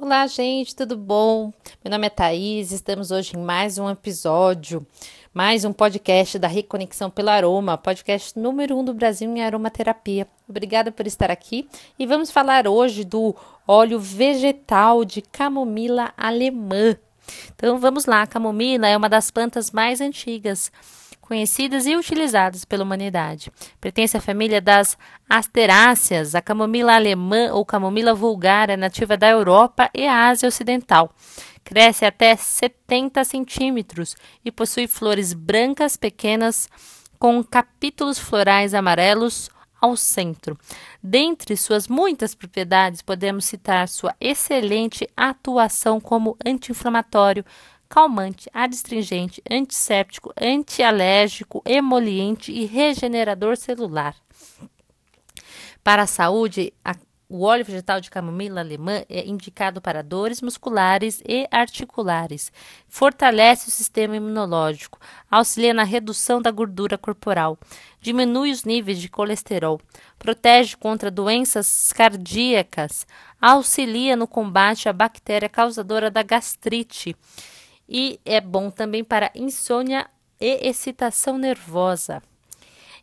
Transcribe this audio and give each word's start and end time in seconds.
Olá, 0.00 0.24
gente, 0.28 0.76
tudo 0.76 0.96
bom? 0.96 1.52
Meu 1.84 1.90
nome 1.90 2.06
é 2.06 2.10
Thaís, 2.10 2.70
estamos 2.70 3.10
hoje 3.10 3.36
em 3.36 3.40
mais 3.40 3.78
um 3.78 3.90
episódio, 3.90 4.86
mais 5.34 5.64
um 5.64 5.72
podcast 5.72 6.38
da 6.38 6.46
Reconexão 6.46 7.10
pelo 7.10 7.30
Aroma, 7.30 7.76
podcast 7.76 8.38
número 8.38 8.78
um 8.78 8.84
do 8.84 8.94
Brasil 8.94 9.28
em 9.28 9.42
aromaterapia. 9.42 10.28
Obrigada 10.48 10.92
por 10.92 11.04
estar 11.04 11.32
aqui 11.32 11.68
e 11.98 12.06
vamos 12.06 12.30
falar 12.30 12.68
hoje 12.68 13.02
do 13.02 13.34
óleo 13.66 13.98
vegetal 13.98 15.04
de 15.04 15.20
camomila 15.20 16.14
alemã. 16.16 16.96
Então 17.56 17.80
vamos 17.80 18.06
lá, 18.06 18.22
a 18.22 18.26
camomila 18.26 18.86
é 18.86 18.96
uma 18.96 19.08
das 19.08 19.32
plantas 19.32 19.72
mais 19.72 20.00
antigas 20.00 20.70
conhecidas 21.28 21.84
e 21.84 21.94
utilizadas 21.94 22.64
pela 22.64 22.82
humanidade. 22.82 23.52
Pertence 23.78 24.16
à 24.16 24.20
família 24.20 24.62
das 24.62 24.96
asteráceas, 25.28 26.34
a 26.34 26.40
camomila 26.40 26.94
alemã 26.94 27.52
ou 27.52 27.66
camomila 27.66 28.14
vulgar 28.14 28.70
é 28.70 28.78
nativa 28.78 29.14
da 29.14 29.28
Europa 29.28 29.90
e 29.92 30.06
Ásia 30.06 30.48
Ocidental. 30.48 31.14
Cresce 31.62 32.06
até 32.06 32.34
70 32.34 33.22
centímetros 33.24 34.16
e 34.42 34.50
possui 34.50 34.86
flores 34.86 35.34
brancas 35.34 35.98
pequenas 35.98 36.66
com 37.18 37.44
capítulos 37.44 38.18
florais 38.18 38.72
amarelos 38.72 39.50
ao 39.78 39.98
centro. 39.98 40.58
Dentre 41.02 41.58
suas 41.58 41.88
muitas 41.88 42.34
propriedades, 42.34 43.02
podemos 43.02 43.44
citar 43.44 43.86
sua 43.86 44.14
excelente 44.18 45.06
atuação 45.14 46.00
como 46.00 46.38
anti-inflamatório, 46.44 47.44
calmante, 47.88 48.50
adstringente, 48.52 49.42
antisséptico, 49.50 50.32
antialérgico, 50.40 51.62
emoliente 51.64 52.52
e 52.52 52.66
regenerador 52.66 53.56
celular. 53.56 54.14
Para 55.82 56.02
a 56.02 56.06
saúde, 56.06 56.72
a, 56.84 56.94
o 57.30 57.44
óleo 57.44 57.64
vegetal 57.64 58.00
de 58.00 58.10
camomila 58.10 58.60
alemã 58.60 59.02
é 59.08 59.26
indicado 59.26 59.80
para 59.80 60.02
dores 60.02 60.42
musculares 60.42 61.22
e 61.26 61.46
articulares. 61.50 62.52
Fortalece 62.86 63.68
o 63.68 63.70
sistema 63.70 64.16
imunológico, 64.16 64.98
auxilia 65.30 65.72
na 65.72 65.84
redução 65.84 66.42
da 66.42 66.50
gordura 66.50 66.98
corporal, 66.98 67.58
diminui 68.00 68.50
os 68.50 68.64
níveis 68.64 69.00
de 69.00 69.08
colesterol, 69.08 69.80
protege 70.18 70.76
contra 70.76 71.10
doenças 71.10 71.92
cardíacas, 71.92 73.06
auxilia 73.40 74.14
no 74.14 74.26
combate 74.26 74.88
à 74.88 74.92
bactéria 74.92 75.48
causadora 75.48 76.10
da 76.10 76.22
gastrite 76.22 77.16
e 77.88 78.20
é 78.24 78.40
bom 78.40 78.70
também 78.70 79.02
para 79.02 79.30
insônia 79.34 80.08
e 80.40 80.68
excitação 80.68 81.38
nervosa. 81.38 82.22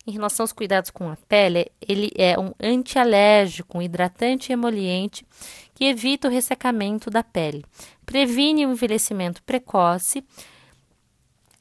Em 0.06 0.12
relação 0.12 0.44
aos 0.44 0.52
cuidados 0.52 0.90
com 0.90 1.10
a 1.10 1.16
pele, 1.28 1.72
ele 1.80 2.12
é 2.14 2.38
um 2.38 2.52
antialérgico, 2.62 3.78
um 3.78 3.82
hidratante 3.82 4.50
e 4.50 4.52
emoliente 4.52 5.26
que 5.74 5.84
evita 5.84 6.28
o 6.28 6.30
ressecamento 6.30 7.10
da 7.10 7.24
pele, 7.24 7.64
previne 8.06 8.64
o 8.64 8.70
envelhecimento 8.70 9.42
precoce, 9.42 10.24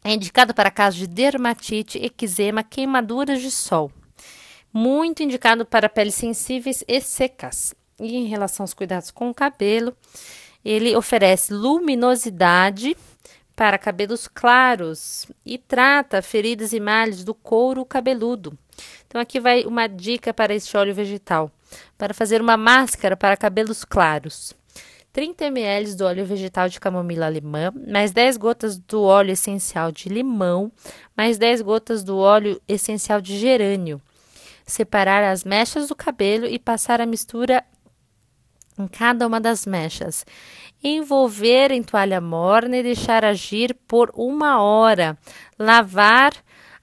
é 0.03 0.13
indicado 0.13 0.53
para 0.53 0.69
casos 0.69 0.99
de 0.99 1.07
dermatite, 1.07 1.97
eczema, 1.97 2.61
queimaduras 2.61 3.41
de 3.41 3.49
sol. 3.49 3.91
Muito 4.71 5.23
indicado 5.23 5.65
para 5.65 5.89
peles 5.89 6.13
sensíveis 6.13 6.83
e 6.87 7.01
secas. 7.01 7.73
E 7.99 8.15
em 8.15 8.27
relação 8.27 8.63
aos 8.63 8.73
cuidados 8.75 9.09
com 9.09 9.31
o 9.31 9.33
cabelo, 9.33 9.97
ele 10.65 10.95
oferece 10.95 11.53
luminosidade 11.53 12.97
para 13.55 13.77
cabelos 13.77 14.27
claros 14.27 15.27
e 15.45 15.57
trata 15.57 16.21
feridas 16.21 16.73
e 16.73 16.79
males 16.79 17.23
do 17.23 17.35
couro 17.35 17.85
cabeludo. 17.85 18.57
Então 19.07 19.21
aqui 19.21 19.39
vai 19.39 19.63
uma 19.63 19.87
dica 19.87 20.33
para 20.33 20.53
este 20.53 20.75
óleo 20.75 20.93
vegetal, 20.93 21.51
para 21.97 22.13
fazer 22.13 22.41
uma 22.41 22.57
máscara 22.57 23.15
para 23.15 23.37
cabelos 23.37 23.85
claros. 23.85 24.53
30 25.13 25.45
ml 25.45 25.95
do 25.95 26.03
óleo 26.03 26.25
vegetal 26.25 26.67
de 26.67 26.77
camomila 26.77 27.27
alemã, 27.27 27.71
mais 27.87 28.11
10 28.11 28.35
gotas 28.35 28.77
do 28.77 29.03
óleo 29.03 29.31
essencial 29.31 29.89
de 29.89 30.09
limão, 30.09 30.69
mais 31.15 31.37
10 31.37 31.61
gotas 31.61 32.03
do 32.03 32.17
óleo 32.17 32.61
essencial 32.67 33.21
de 33.21 33.37
gerânio. 33.37 34.01
Separar 34.65 35.23
as 35.23 35.45
mechas 35.45 35.87
do 35.87 35.95
cabelo 35.95 36.45
e 36.45 36.59
passar 36.59 36.99
a 36.99 37.05
mistura 37.05 37.63
em 38.77 38.87
cada 38.87 39.25
uma 39.25 39.39
das 39.39 39.65
mechas. 39.65 40.25
Envolver 40.83 41.71
em 41.71 41.81
toalha 41.81 42.21
morna 42.21 42.77
e 42.77 42.83
deixar 42.83 43.25
agir 43.25 43.75
por 43.87 44.11
uma 44.13 44.61
hora. 44.61 45.17
Lavar 45.57 46.33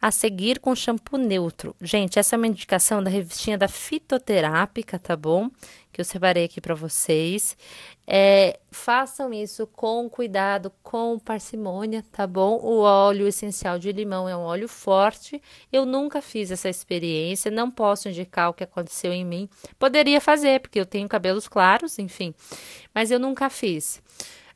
a 0.02 0.10
seguir 0.10 0.58
com 0.58 0.74
shampoo 0.74 1.16
neutro. 1.16 1.76
Gente, 1.80 2.18
essa 2.18 2.34
é 2.34 2.36
uma 2.36 2.48
indicação 2.48 3.00
da 3.00 3.08
revistinha 3.08 3.56
da 3.56 3.68
fitoterápica, 3.68 4.98
tá 4.98 5.16
bom? 5.16 5.48
Que 5.92 6.00
eu 6.00 6.04
separei 6.04 6.46
aqui 6.46 6.60
para 6.60 6.74
vocês. 6.74 7.56
É, 8.04 8.58
façam 8.72 9.32
isso 9.32 9.64
com 9.64 10.10
cuidado, 10.10 10.72
com 10.82 11.20
parcimônia, 11.20 12.04
tá 12.10 12.26
bom? 12.26 12.58
O 12.60 12.80
óleo 12.80 13.28
essencial 13.28 13.78
de 13.78 13.92
limão 13.92 14.28
é 14.28 14.36
um 14.36 14.40
óleo 14.40 14.66
forte. 14.66 15.40
Eu 15.72 15.86
nunca 15.86 16.20
fiz 16.20 16.50
essa 16.50 16.68
experiência, 16.68 17.48
não 17.48 17.70
posso 17.70 18.08
indicar 18.08 18.50
o 18.50 18.54
que 18.54 18.64
aconteceu 18.64 19.12
em 19.12 19.24
mim. 19.24 19.48
Poderia 19.78 20.20
fazer, 20.20 20.58
porque 20.58 20.80
eu 20.80 20.86
tenho 20.86 21.08
cabelos 21.08 21.46
claros, 21.46 21.96
enfim, 22.00 22.34
mas 22.92 23.12
eu 23.12 23.20
nunca 23.20 23.48
fiz. 23.48 24.02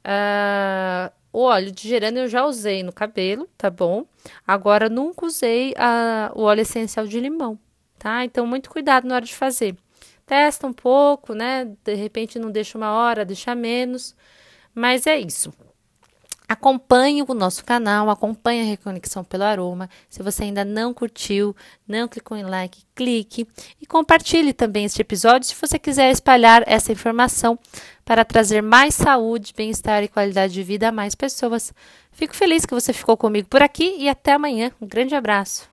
Uh, 0.05 1.12
o 1.37 1.41
óleo 1.43 1.71
de 1.71 1.87
gerânio 1.87 2.23
eu 2.23 2.29
já 2.29 2.47
usei 2.47 2.83
no 2.83 2.91
cabelo, 2.91 3.47
tá 3.59 3.69
bom? 3.69 4.07
Agora 4.47 4.89
nunca 4.89 5.27
usei 5.27 5.75
a, 5.77 6.33
o 6.35 6.41
óleo 6.41 6.63
essencial 6.63 7.07
de 7.07 7.21
limão, 7.21 7.59
tá? 7.99 8.25
Então, 8.25 8.47
muito 8.47 8.71
cuidado 8.71 9.07
na 9.07 9.17
hora 9.17 9.25
de 9.27 9.35
fazer. 9.35 9.77
Testa 10.25 10.67
um 10.67 10.73
pouco, 10.73 11.35
né? 11.35 11.67
De 11.85 11.95
repente 11.95 12.39
não 12.39 12.51
deixa 12.51 12.79
uma 12.79 12.91
hora, 12.91 13.23
deixa 13.23 13.55
menos. 13.55 14.17
Mas 14.75 15.07
é 15.07 15.19
isso. 15.19 15.53
Acompanhe 16.49 17.23
o 17.23 17.34
nosso 17.34 17.65
canal, 17.65 18.09
acompanhe 18.09 18.62
a 18.62 18.65
Reconexão 18.65 19.25
pelo 19.25 19.43
Aroma. 19.43 19.91
Se 20.09 20.23
você 20.23 20.45
ainda 20.45 20.65
não 20.65 20.95
curtiu, 20.95 21.57
não 21.89 22.07
clicou 22.07 22.37
em 22.37 22.45
like, 22.45 22.84
clique 22.95 23.49
e 23.81 23.87
compartilhe 23.87 24.53
também 24.53 24.85
este 24.85 25.03
episódio 25.03 25.49
se 25.49 25.56
você 25.61 25.79
quiser 25.79 26.11
espalhar 26.11 26.62
essa 26.67 26.93
informação 26.93 27.59
para 28.05 28.25
trazer 28.25 28.62
mais 28.62 28.95
saúde, 28.95 29.53
bem-estar 29.56 30.05
e 30.05 30.09
qualidade 30.09 30.53
de 30.53 30.62
vida 30.62 30.89
a 30.89 30.93
mais 30.93 31.15
pessoas. 31.17 31.75
Fico 32.12 32.37
feliz 32.37 32.65
que 32.65 32.75
você 32.75 32.93
ficou 32.93 33.17
comigo 33.17 33.49
por 33.49 33.62
aqui 33.62 33.97
e 33.99 34.09
até 34.09 34.33
amanhã. 34.33 34.71
Um 34.81 34.87
grande 34.87 35.15
abraço. 35.17 35.65